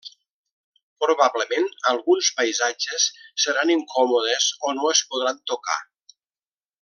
[1.03, 3.05] Probablement alguns paisatges
[3.45, 5.81] seran incòmodes o no es podran tocar.